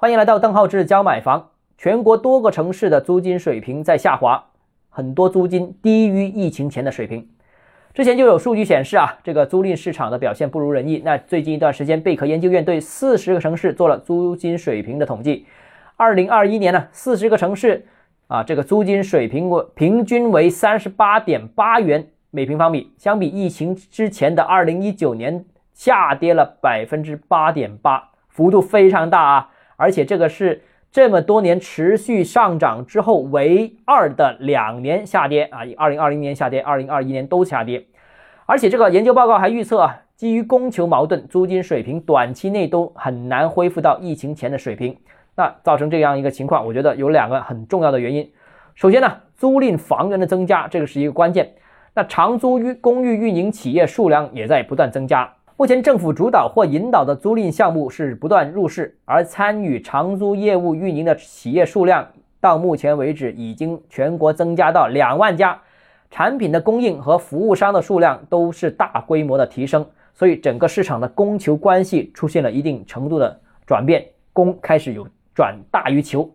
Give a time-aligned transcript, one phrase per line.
[0.00, 1.48] 欢迎来到邓浩志教买房。
[1.76, 4.44] 全国多个城市的租金水平在下滑，
[4.90, 7.28] 很多租金低于疫情前的水平。
[7.92, 11.02] 之前就有数据显示啊，这个租赁市场的表现不如人意。
[11.04, 15.46] 那最近一段时间，贝壳研究院对四十个城市做了租金水平的统计。
[15.96, 17.84] 二零二一年呢，四十个城市
[18.28, 25.44] 啊，这个租金水平为平均为三十八点八元每平方米，相比疫情之前的二零一九年
[25.74, 29.50] 下跌了百分之八点八，幅度非常大啊！
[29.78, 30.60] 而且这个是
[30.90, 37.86] 这么多年持续上涨之后唯二的两年下跌啊，二零二零年下跌，二零二一年都下跌。
[38.44, 44.96] 而且这个研究报告还预测啊，基于供求矛盾，租金水平短期内都很难恢复到疫情前的水平。
[45.36, 48.28] 那造成这样一个情况，我觉得有两个很重要的原因。
[48.74, 51.52] 首先呢，租赁房源的增加，这个是一个关键。
[51.94, 55.32] 那长租寓公寓运营企业数量也在不断增加。
[55.60, 62.06] 目前政府主导或引导的租赁项目是不断入市，而参与长租业务运营的企业数量
[62.38, 65.60] 到目前为止已经全国增加到两万家，
[66.12, 69.84] 产品的供应和服务商的数量都是大规模的提升，
[70.14, 75.04] 所以整个市场的供求关系出现了一定程度的转变，供开始有。
[75.34, 76.28] 转大于求，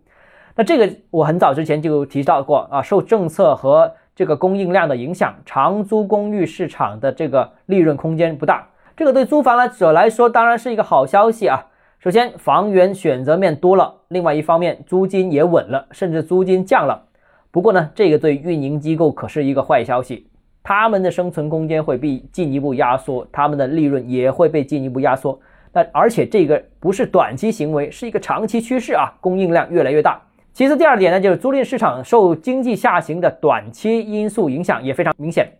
[0.54, 8.66] 那这个我很早之前就提到过啊，受政策和这个供应量的影响，长租公寓市场的这个利润空间不大。
[8.96, 11.66] 这个对租房者来说当然是一个好消息啊。
[11.98, 17.02] 首先，房源选择面多了；另外一方面，租金也稳了，甚至租金降了。
[17.50, 20.28] 不过呢，这个对运营机构可是一个坏消息，
[20.62, 25.40] 他们的生存空间会被进一步压缩，他们的利润也会被进一步压缩。
[25.72, 30.22] 那而且这个不是短期行为，是一个长期趋势啊，供应量越来越大。
[30.52, 35.50] 其次，第二点呢，就是租赁市场受经济下行的短期因素影响也非常明显。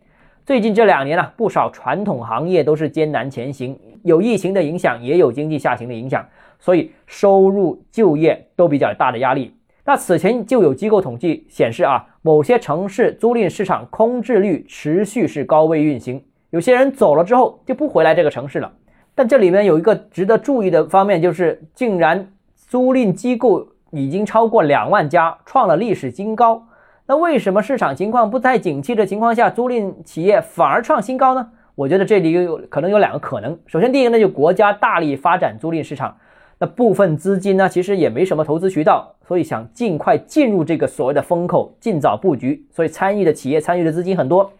[0.47, 6.23] 最近这两年呢，不少传统行业都是艰难前行，有疫情的影响，也有经济下行的影响，
[6.59, 9.55] 所以收入、就业都比较大的压力。
[9.87, 18.71] 那此前就有机构统计显示啊，某些城市租赁市场空置率持续是高位运行，有些人走了之后就不回来这个城市了。
[19.15, 26.67] 但这里面有一个值得注意的方面，就是竟然租赁机构已经超过两万家，创了历史新高。
[27.07, 31.51] 那为什么市场情况不太景气的情况下，租赁企业反而创新高呢？
[31.75, 33.59] 我觉得这里有可能有两个可能。
[33.67, 36.17] 首先，第一个呢，就国家大力发展租赁市场，
[36.59, 44.53] 那部分资金呢，其实也没什么投资渠道，所以想尽快进入这个所谓的风口，尽早布局，所以参与的企业、参与的资金很多。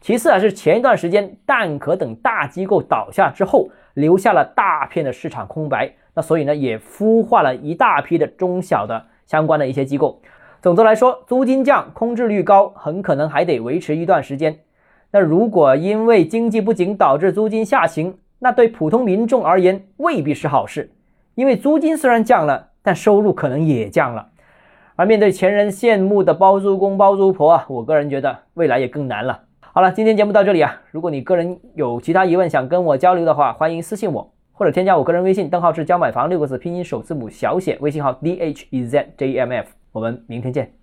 [0.00, 3.68] 其次啊，是前一段时间蛋壳等大机构倒下之后。
[3.94, 10.22] 留下了大片的市场空白，那所以呢，也孵化了一大批的中小的相关的一些机构。
[10.62, 14.58] 总的来说，租金降，空置率高，很可能还得维持一段时间。
[15.10, 20.90] 那如果因为经济不景导致租金下行，那对普通民众而言未必是好事，
[21.34, 24.28] 因为租金虽然降了，但收入可能也降了。
[24.96, 29.40] 而面对前人羡慕的包租公包租婆啊，我个人觉得未来也更难了。
[29.60, 30.82] 好了，今天节目到这里啊。
[30.90, 39.79] 如果你个人有其他疑问想跟我交流的话，欢迎私信我，或者添加我个人微信，邓浩志教买房六个字拼音首字母小写，微信号 d h e z j m f。
[39.92, 40.79] 我们明天见。